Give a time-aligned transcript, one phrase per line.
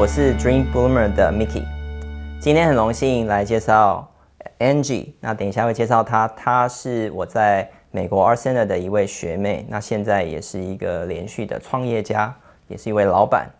[0.00, 1.62] 我是 DreamBoomer 的 Mickey，
[2.40, 4.10] 今天很荣幸来介绍
[4.58, 5.12] Angie。
[5.20, 12.34] 那等一下会介绍她，她是我在美国 a r s e n a 的一位学妹，那现在也是一个连续的创业家，
[12.66, 13.50] 也是一位老板。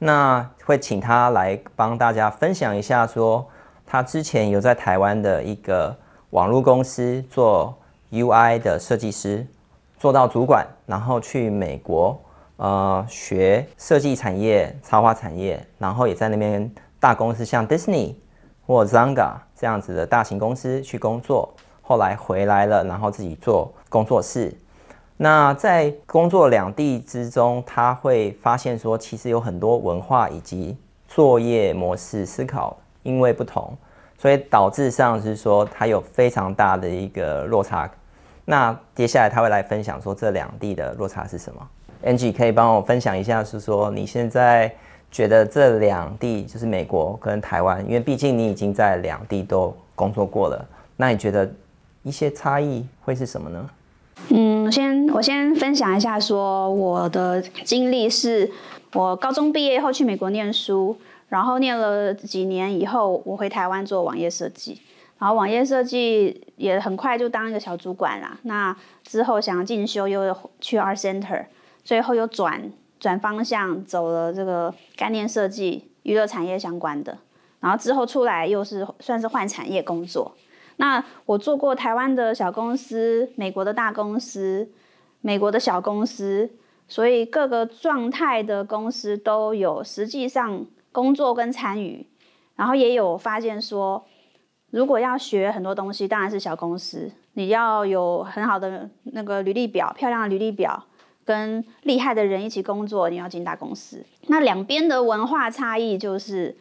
[0.00, 3.46] 那会请她来帮大家分享一下，说
[3.86, 5.96] 她之前有在台湾的一个
[6.30, 7.72] 网络公司做
[8.10, 9.46] UI 的设计师，
[9.96, 12.20] 做到主管，然后去美国。
[12.64, 18.14] 呃，学设计产业、插画产业，然后也在那边大公司，像 Disney
[18.66, 21.52] 或 Zanga 这样子的大型公司去工作。
[21.82, 24.56] 后来回来了，然后自己做工作室。
[25.18, 30.74] 那在工作两地之中，他会发现说，其实有很多文化以及
[31.06, 33.76] 作业模式思考因为不同，
[34.16, 37.90] 所以导致上是说他有非常大的一个落差。
[38.46, 41.60] 那接下来他会来分享说，这两地的落差是什么
[42.04, 44.70] ？Angie 可以帮我分享一下，是说你现在
[45.10, 51.50] 觉得这两地就是美国跟台湾，因为毕竟你已经在两地都工作过了，那你觉得
[52.02, 53.70] 一些差异会是什么呢？
[54.28, 58.50] 嗯，先我先分享一下，说我的经历是，
[58.92, 60.96] 我高中毕业后去美国念书，
[61.28, 64.80] 然后念了几年以后，我回台湾做网页设计，
[65.18, 68.38] 然后网页设计也很快就当一个小主管啦。
[68.42, 71.44] 那之后想要进修，又去 Art Center。
[71.84, 77.18] 最后又转转方向走了这个概念设计、娱乐产业相关的，
[77.60, 80.34] 然后之后出来又是算是换产业工作。
[80.76, 84.68] 那我做过台湾的小公司、美国的大公司、
[85.20, 86.50] 美国的小公司，
[86.88, 92.06] 所以各个状态的公司都有实际上工作跟参与，
[92.56, 94.04] 然后也有发现说，
[94.70, 100.86] 如果要学很多东西，当然是小公司，你要有很好的那个履历表、漂亮的履历表。
[101.24, 104.04] 跟厉害的人一起工作，你要进大公司。
[104.26, 106.54] 那两边的文化差异就是，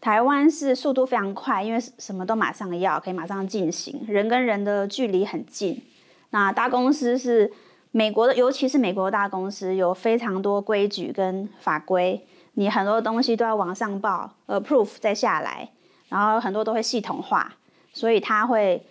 [0.00, 5.82] 台湾是速度非常快，因为什么都马上要，可以马上进行，人跟人的距离很近。
[6.30, 7.52] 那大公司是
[7.92, 15.70] 美国的，尤其是美国大公司，有非常多规矩跟法规，你很多东西都要往上报，approve 再下来，
[16.08, 17.54] 然后很多都会系统化，
[17.92, 18.84] 所以它会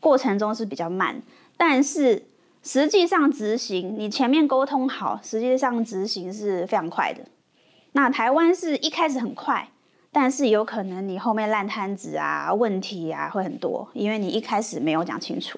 [0.00, 1.22] 过程中是比较慢，
[1.56, 2.24] 但是。
[2.66, 7.20] 实际上执行，你前面沟通好，实际上执行是非常快的。
[7.92, 9.68] 那台湾是一开始很快，
[10.10, 15.56] 但是有可能你后面烂摊子啊、问题啊会很多，因为你一开始没有讲清楚，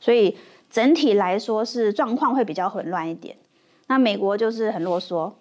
[0.00, 0.36] 所以
[0.68, 3.36] 整体来说是状况会比较混乱一点。
[3.86, 5.32] 那美国就是很啰嗦，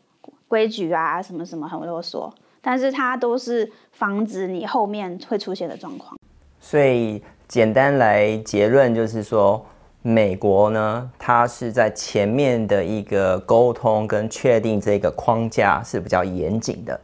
[0.47, 2.31] 规矩啊什么什么很啰嗦，
[2.61, 6.15] 但是它都是防止你后面会出现的状况。
[6.59, 9.65] 所以简单来结论就是说。
[10.09, 16.99] 美国呢，它是在前面的一个沟通跟确定这个框架是比较严谨的，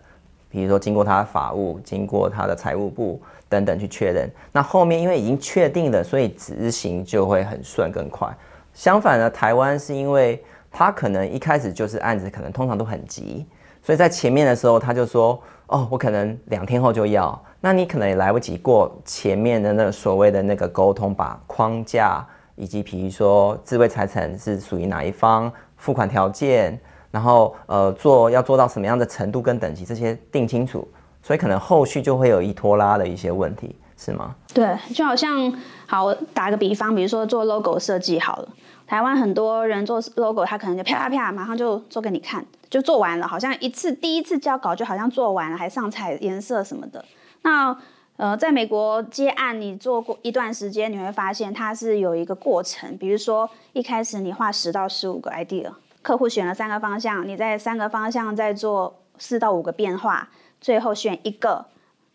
[0.49, 4.27] 比如说经过它的法务、经过它的财务部等等去确认。
[4.51, 8.27] 那后面因为已经确定了，所以执行就会很顺更快。
[8.73, 13.45] 相反呢，台湾是因为它可能一开始就是案子，可能通常都很急，
[13.83, 22.25] 所以在前面的时候他就说：“哦，我可能两天后就要。”那你可能也来不及过前面的那所谓的那个沟通，把框架。
[22.55, 26.79] 以及比如说智慧财产是属于哪一方，付款条件，
[27.11, 30.87] 然后呃做要做到什么样的程度跟等级，这些定清楚，
[31.21, 34.35] 所以可能后续就会有一拖拉的一些问题，是吗？
[34.53, 35.51] 对，就好像
[35.85, 38.47] 好，打个比方，比如说做 logo 设计好了，
[38.87, 47.03] 台湾很多人做 logo，他可能就啪啪啪，马上就做给你看，就做完了，好像一次第一次交稿就好像做完了，还上彩颜色什么的，
[47.41, 47.77] 那。
[48.17, 52.97] 呃，在美国接案，你做过一段时间，你会发现它是有一个过程。
[52.97, 60.29] 比如说，一开始你画十到十五个 idea，客户选了三个方向，你在三个方向再做四到五个变化，
[60.61, 61.65] 最后选一个，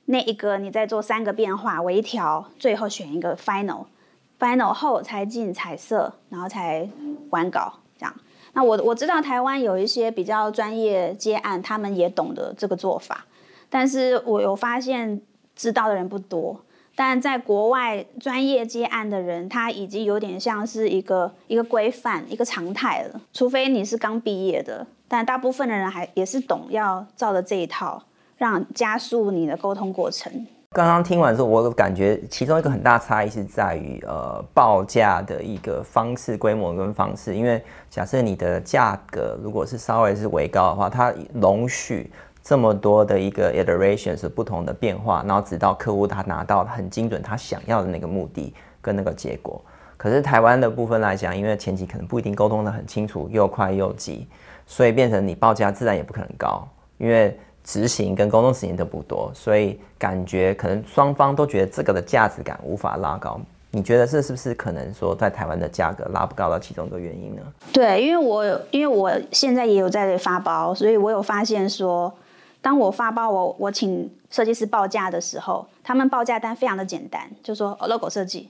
[0.07, 6.89] 那一个你再做三个变化微调，最后选一个 final，final 后才进彩色，然后才
[7.29, 8.15] 完稿这样。
[8.55, 13.27] 那我我知道台湾有一些比较专业接案，他们也懂得这个做法，
[13.69, 15.21] 但是我有发现。
[15.61, 16.59] 知道的人不多，
[16.95, 23.21] 但在国外专业接案的人，他已经有点像是一个一个规范、一个常态了。
[23.35, 28.03] 除非你是刚毕业的，但大部分的人还也是懂要照着这一套，
[28.39, 30.33] 让加速你的沟通过程。
[30.71, 37.35] 刚刚听完之后，我感觉其中一个很大差异是在于呃报价的一个方式、规模跟方式。
[37.35, 42.11] 因为假设你的价格如果是稍微是微高的话，它容许。
[42.43, 49.61] 这么多的一个 iteration 是不同的变化，然后直到客户他拿到很精准他想要的那个目的跟那个结果。
[49.97, 54.27] 可是台湾的部分来讲，因为前期可能不一定沟通得很清楚，又快又急，
[54.67, 56.67] 所以变成你报价自然也不可能高，
[56.97, 63.39] 因为执行跟沟通时间都不多，所以感觉可能双方都觉得这个的价值感无法拉高。
[63.73, 67.43] 你觉得这是不是可能说在台湾的价格拉不高的其中一个原因呢？
[67.73, 72.13] 对，因为我因为我现在也有在发包，所以我有发现说，
[72.61, 78.49] 当我发包我我请设计师报价的时候，他们报价单非常的简单，就说 logo 设计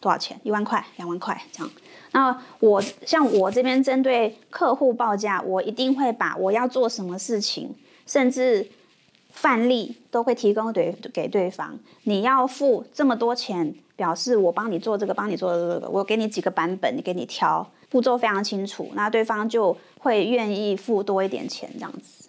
[0.00, 1.72] 多少钱，一万块、两万块这样。
[2.12, 7.74] 那我像我这边针对客户报价，我一定会把我要做什么事情，
[8.06, 8.68] 甚至
[9.30, 11.78] 范例都会提供给给对方。
[12.04, 13.74] 你要付这么多钱。
[13.96, 22.25] 表示我帮你做这个，帮你做这个，我给你几个版本，你给你挑，步骤非常清楚，那对方就会愿意付多一点钱这样子。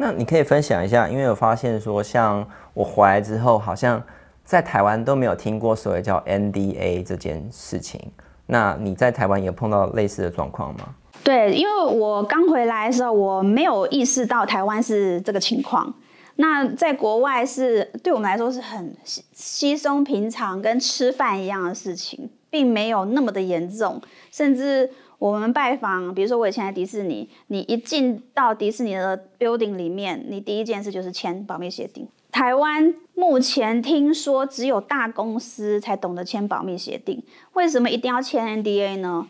[0.00, 4.00] 那你可以分享一下，因为我发现说，像我回来之后，好像
[4.44, 8.00] 在台湾都没有听过所谓叫 NDA 这件事情。
[8.46, 10.94] 那你在台湾有碰到类似的状况吗？
[11.24, 15.92] 对，因为我刚回来的时候，我没有意识到台湾是这个情况。
[16.36, 24.00] 那在国外是对我们来说是很稀稀松平常，跟吃饭一样的事情，并没有那么的严重。
[24.30, 32.06] 甚至我们拜访，比如说我以前在迪士尼，你一进到迪士尼的 building 里面，你第一件事就是签保密协定。
[32.30, 37.22] 台湾目前听说只有大公司才懂得签保密协定，
[37.54, 39.26] 为什么一定要签 NDA 呢？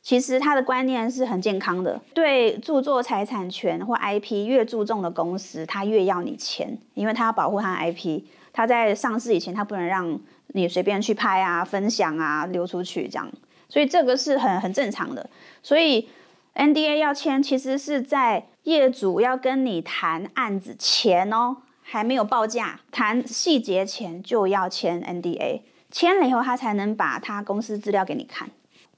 [0.00, 8.22] 其实他的观念是很健康的，对著作财产权或 IP 越注重的公司，他越要你签，因为他要保护他的 IP。
[8.52, 10.18] 他在上市以前，他不能让
[10.52, 13.28] 你随便去拍啊、分享啊、流出去这样，
[13.68, 15.28] 所以这个是很很正常的。
[15.62, 16.08] 所以
[16.54, 25.60] NDA 要签，其实是在业主要跟你谈案子前哦，还没有报价、谈细节前就要签 NDA，
[25.90, 28.48] 签了以后他才能把他公司资料给你看。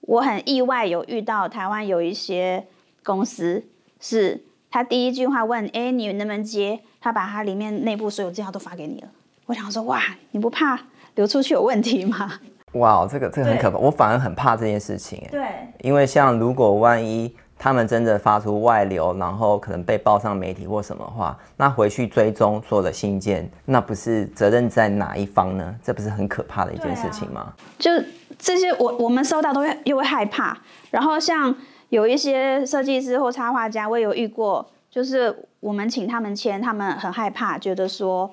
[0.02, 2.66] 我很意外，有遇到台湾有一些
[3.04, 3.64] 公司，
[4.00, 9.08] 是他第一句话问：“哎，你能不能接？”他把他里面内部所有资料都发给你了。
[9.46, 10.78] 我想说：“哇，你不怕
[11.14, 12.40] 流出去有问题吗？”
[12.78, 15.26] 哇，这个这个很可怕，我反而很怕这件事情。
[15.30, 15.46] 对，
[15.80, 25.74] 因为像如果万一他们真的发出外流，然后可能被报上媒体或什么话，那回去追踪所有的信件，那不是责任在哪一方呢？
[25.82, 27.52] 这不是很可怕的一件事情吗？
[27.78, 27.90] 就。
[28.38, 30.56] 这些我我们收到都会又会害怕，
[30.92, 31.52] 然后像
[31.88, 38.32] 有一些设计师或插画家，我也有遇过，就是我们请他们签，他们很害怕，觉得说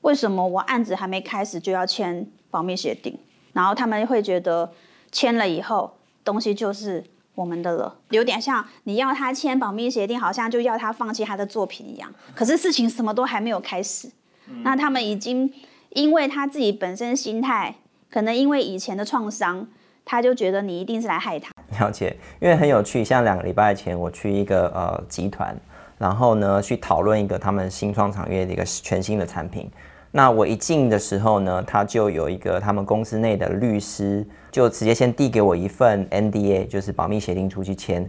[0.00, 3.18] 为什么我案子还没开始就要签保密协定，
[3.52, 4.72] 然后他们会觉得
[5.10, 7.04] 签了以后东西就是
[7.34, 14.10] 我们的了，有点像你要他签保密协定，好像就要他放弃他的作品一样，可是事情什么都还没有开始，
[14.62, 15.52] 那他们已经
[15.90, 17.76] 因为他自己本身心态。
[18.10, 19.66] 可能因为以前的创伤，
[20.04, 21.50] 他就觉得你一定是来害他。
[21.78, 23.02] 了解，因为很有趣。
[23.02, 25.58] 像两个礼拜前，我去一个呃集团，
[25.96, 29.66] 然后呢去讨论一个他们新创产业的一个全新的产品。
[30.12, 38.08] 那我一进的时候呢，他就有一个他们公司内的律师，就直接先递给我一份 NDA，就是保密协定出去签。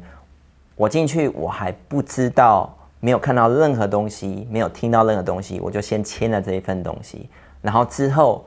[0.76, 7.28] 我进去，我还不知道，没有看到任何东西，没有听到任何东西，我就先签了这一份东西。
[7.62, 8.46] 然后之后。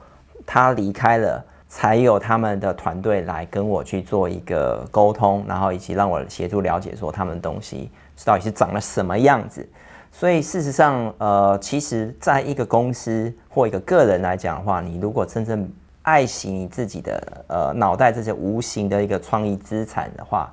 [0.49, 7.91] 他离开了，才有他们的团队来跟我去做一个沟通，然后以及让我协助了解说他们东西
[8.25, 9.69] 到底是长了什么样子。
[10.19, 15.70] 所以事实上，呃，其实在一个公司或一个个人来讲的话，你如果真正
[16.01, 20.51] 爱惜你自己的呃脑袋这些无形的一个创意资产的话，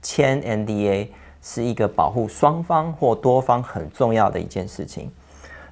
[0.00, 1.08] 签 NDA
[1.42, 5.10] 是一个保护双方或多方很重要的一件事情。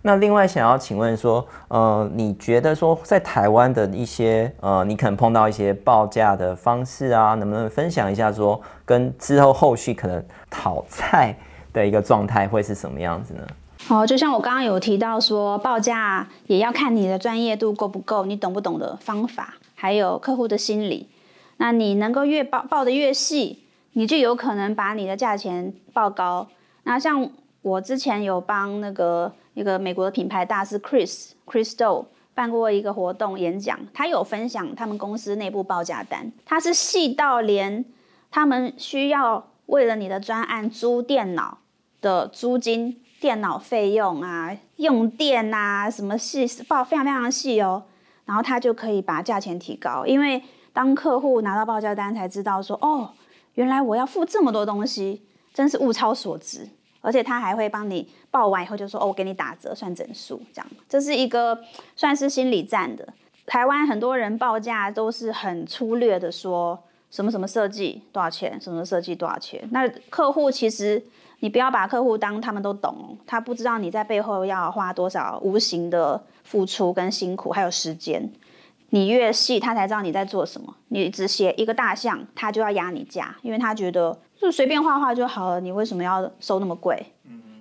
[0.03, 11.35] 那另外想要请问说，呃，你觉得说在台湾的一些呃，你可能碰到一些报价的方式啊，能不能分享一下说，跟之后后续可能讨菜
[11.73, 13.47] 的一个状态会是什么样子呢？
[13.89, 21.09] 哦，就像我刚刚有提到说，报价也要看你的专业度够不够，你懂不懂的方法，还有客户的心理。
[21.57, 26.49] 那你能够越报报的越细，你就有可能把你的价钱报高。
[26.85, 27.31] 那像
[27.63, 29.33] 我之前有帮那个。
[29.55, 37.85] 一个美国的品牌大师 Chris Chris Do 办过一个活动演讲，他有分享他们公司内部报价单，他是细到连
[38.31, 41.59] 他们需要为了你的专案租电脑
[42.01, 47.85] 的租金、电脑费用啊、用电啊什么细报非常非常细哦，
[48.25, 50.43] 然后他就可以把价钱提高，因为
[50.73, 53.11] 当客户拿到报价单才知道说哦，
[53.55, 56.69] 原来我要付这么多东西，真是物超所值。
[57.03, 61.59] 而且他还会帮你报完以后就说：“哦，我给你打折，算整数。”这样，这是一个
[61.97, 63.09] 算是心理战的。
[63.47, 66.79] 台湾很多人报价都是很粗略的说
[67.11, 69.67] 什么什么设计多少钱，什么设计多少钱。
[69.73, 71.03] 那客户其实
[71.41, 78.31] 你不要把客户当他们都懂，他不知道你在背后要花多少无形的付出跟辛苦，还有时间。
[78.91, 80.75] 你越细，他才知道你在做什么。
[80.89, 87.07] 你只写一个大项，他就要压你价，因为他觉得就随便画画就好了，你为什么要收那么贵？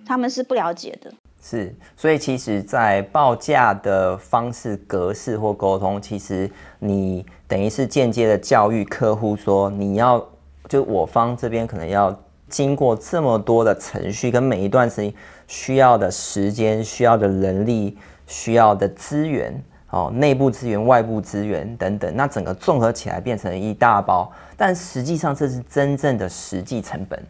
[0.04, 1.12] 他们是不了解的。
[1.40, 10.22] 是，所以其实，在报价的方式、格式或沟通，其实你等于是间接的教育客户说，你要
[10.68, 12.14] 就我方这边可能要
[12.50, 15.14] 经过这么多的程序，跟每一段时间
[15.46, 19.62] 需要的时间、需要的人力、需要的资源。
[19.92, 27.20] 哦，内部资源、外部资源等等，那整个综合起来变成一大包，但实际上这是真正的实际成本。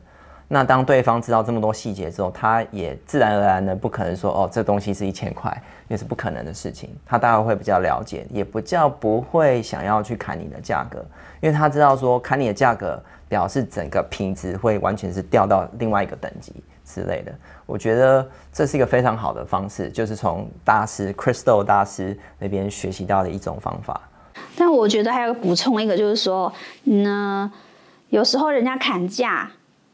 [0.52, 6.90] 那当对方知道这么多细节之后，他也自然而然的不可能说哦，这东西是一千块，那是不可能的事情。
[7.06, 10.98] 他大概会比较了解，也不叫不会想要去砍你的价格，
[11.40, 16.52] 因为他知道说砍你的价格表示整个品质会完全是掉到另外一个等级。
[16.92, 17.32] 之类的，
[17.66, 24.00] 我觉得这是一个非常好的方式，就是从大师 Crystal 大师那边学习到的一种方法。
[24.56, 26.52] 但我觉得还有补充一个，就是说，
[26.82, 27.52] 呢，
[28.08, 29.48] 有时候人家砍价，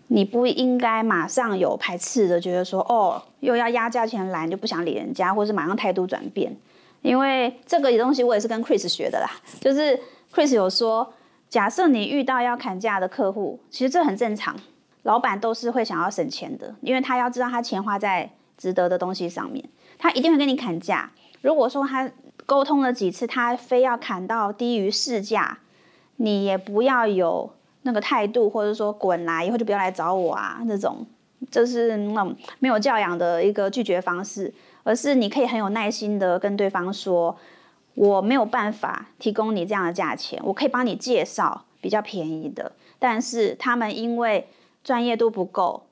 [0.08, 6.56] 你不应该马上有排斥的，觉得说，哦，又要压价钱来，你就不想理人家，或是马上态度转变。
[7.02, 9.98] 因为这个东西我也是跟 Chris 学的啦，就是
[10.32, 11.12] Chris 有说，
[11.48, 14.56] 假设你遇到要砍价的客户，其实这很正常。
[15.02, 19.64] 老板都是会想要省钱的，因为他要知道他钱花在值得的东西上面，
[19.98, 21.08] 他一定会跟你砍价。
[21.42, 22.10] 如果说他
[22.44, 25.58] 沟通了几次，他非要砍到低于市价，
[26.16, 27.52] 你也不要有
[27.86, 31.06] 那个态度，或者说滚来，以后就不要来找我啊，这种
[31.50, 34.52] 这是那种没有教养的一个拒绝方式，
[34.82, 37.34] 而是你可以很有耐心的跟对方说，
[37.94, 44.48] 我没有办法提供你这样的价钱，我可以帮你介绍比较便宜的，但是他们因为
[44.82, 45.84] 专业度不够，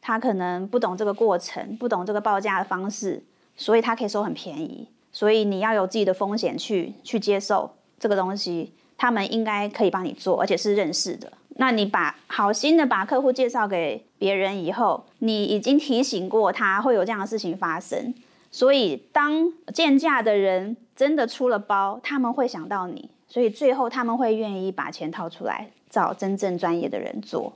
[0.00, 3.22] 他可能不懂这个过程，不懂这个报价的方式，
[3.56, 4.88] 所以他可以收很便宜。
[5.14, 11.30] 所以你要有自己的风险去去接受这个东西，他们应该可以帮你做，而且是认识的。
[11.56, 18.14] 那你把好心的把客户介绍给别人以后，你已经提醒过他会有这样的事情发生，
[18.50, 27.52] 所以当贱价的人真的出了包，他们会想到你，所以最后他们会愿意把钱掏出来找真正专业的人做。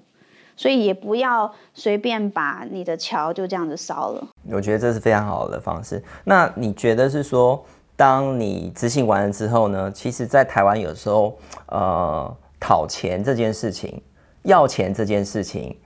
[0.59, 4.27] 所以也不要随便把你的桥就这样子烧了。
[4.51, 6.03] 我觉得这是非常好的方式。
[6.25, 7.63] 那你觉得是说，
[7.95, 9.93] 当你执行完了之后呢？
[9.93, 11.37] 其实，在台湾有时候，
[11.67, 14.03] 呃，讨钱这件事情，
[14.43, 15.77] 要钱这件事情，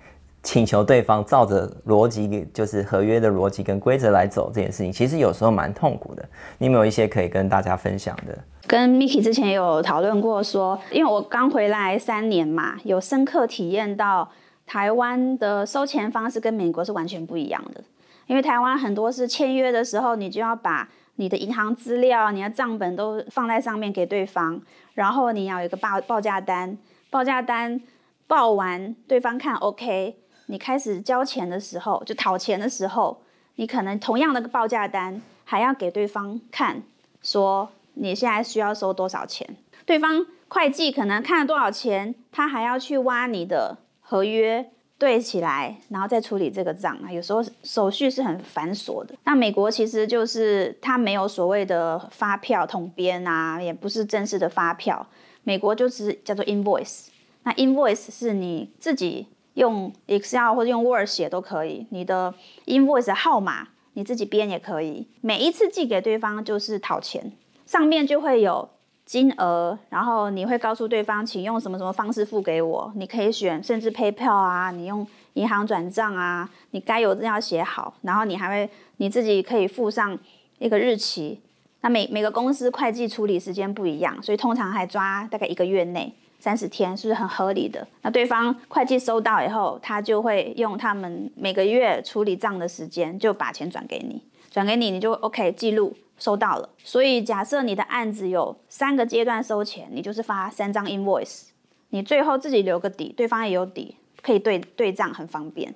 [0.42, 6.28] 请求对方照着逻辑，就是合约的逻辑跟规则来走这件事情，其实有时候蛮痛苦的。
[6.58, 8.38] 你有没有一些可以跟大家分享的？
[8.66, 14.30] 跟 Miki 之前有讨论过说，因为我刚回来三年嘛，有深刻体验到。
[14.66, 17.82] 台湾的收钱方式跟美国是完全不一样的，
[18.28, 20.88] 因为台湾很多是签约的时候，你就要把
[21.20, 24.58] 你的银行资料、你的账本都放在上面给对方，
[24.94, 26.78] 然后你要有一个报报价单，
[27.10, 27.78] 报价单
[28.26, 33.20] 报完对方看 OK，你开始交钱的时候，就讨钱的时候，
[33.56, 36.82] 你可能同样的报价单还要给对方看，
[37.22, 39.46] 说你现在需要收多少钱，
[39.84, 43.76] 对方会计可能看了多少钱，他还要去挖你的。
[44.00, 49.14] 合约对起来，然后再处理这个账啊，有时候手续是很繁琐的。
[49.24, 55.06] 那美国其实就是它没有所谓的发票统编啊，也不是正式的发票，
[55.42, 57.06] 美国就是叫做 invoice。
[57.44, 62.34] 那 invoice 是你自己用 Excel 或者用 Word 写都可以，你的
[62.66, 65.08] invoice 的号码你自己编也可以。
[65.22, 67.32] 每一次寄给对方就是讨钱，
[67.64, 68.68] 上面就会有。
[69.10, 72.92] 金额，然后你会告诉对方，请用什么什么方式付给我。
[72.94, 77.92] 你可以选，甚至 PayPal 啊，你用银行转账啊，你该有的要写好。
[78.02, 80.16] 然后你还会你自己可以附上
[80.60, 81.40] 一个日期。
[81.80, 87.84] 那每每个公司会计处理时间不一样，所以通常还抓大概一个月内三十天，是不是很合理的？
[88.02, 95.96] 那对方会计收到以后，他就会用他们每个月处理账的时间，就把钱转给你，转给你，你就 OK 记录。
[96.22, 101.44] 收到了，所以假设你的案子有三个阶段收钱，你就是发三张 invoice，
[101.88, 105.74] 你最后自己留个底，对方也有底，可以对对账很方便。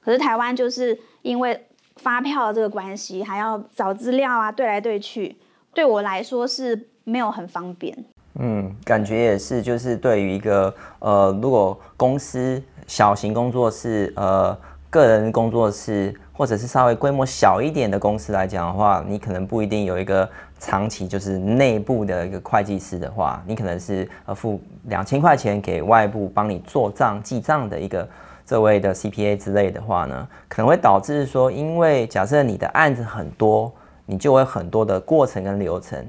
[0.00, 5.36] 可是台湾就是因为发票这个关系，还要找资料啊，对来对去，
[5.74, 8.04] 对我来说是没有很方便。
[8.38, 14.56] 嗯，感觉也是，就是对于一个呃，如果公司小型工作室呃。
[14.92, 20.26] 个人工作室，或者是稍微规模小一点的公司来讲的话，你可能不一定有一个
[20.58, 28.08] 长期就是内部的一个会计师的话，你可能是呃付两千块钱给外部帮你做账记账的一个
[28.46, 33.70] 这位的 CPA 之类的话呢，可能会导致说，因为假设你的案子很多，
[34.06, 36.02] 你就会很多的过程跟流程，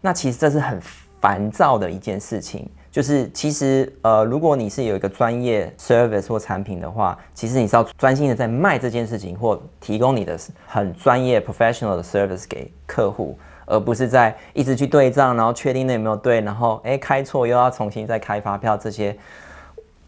[0.00, 0.80] 那其实这是很
[1.20, 2.68] 烦躁的一件事情。
[2.96, 10.34] 就是其实呃，如果你是有一个专业 service 或产品的话，其实你是要专心的在卖这件事情，或提供你的
[10.66, 19.14] 很专业 professional 的 service 给客户，而不是在一直去对账，然后确定那有没有对，然后诶开错又要重新再开发票这些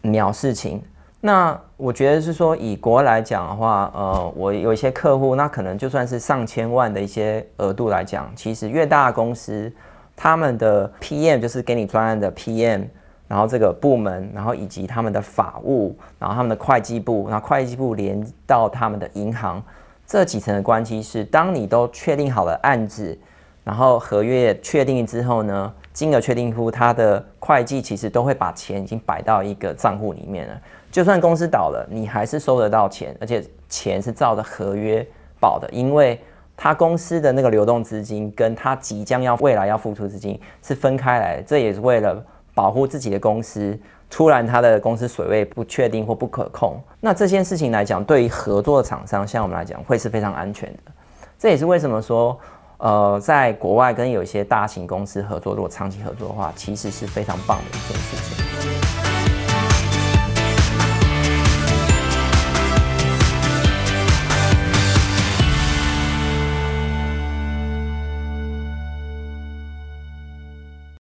[0.01, 0.81] 鸟事情。
[1.21, 9.71] 那我觉得是说以国来讲的话，呃，我有一些客户，那可能就算是上千万的一些额度来讲，其实越大公司。
[10.21, 12.83] 他们的 PM 就是给你专案的 PM，
[13.25, 19.63] 然后这个部门，然后以及他们的法务，然后他们的会计部，然后会计部连到他们的银行，
[20.05, 23.17] 这几层的关系是，当你都确定好了案子，
[23.63, 30.61] 然后合约确定之后呢，金额确定后，他的会计其实都会把钱已经摆到一个账户里面了。
[30.91, 35.07] 就算公司倒了，你还是收得到钱，而且钱是照着合约
[35.39, 36.19] 保的，因为。
[36.61, 42.21] 他公司的那个流动资金跟他即将要未来要付出资金是分开来的，这也是为了
[42.53, 43.79] 保护自己的公司。
[44.09, 50.91] 突然他的公司水位不确定或不可控，那这件事情来讲，对于合作的厂商，像我们来讲，会是非常安全的。
[51.37, 52.37] 这也是为什么说，
[52.79, 58.88] 呃，在国外跟有一些大型公司合作，如果长期合作的话，其实是非常棒的一件事情。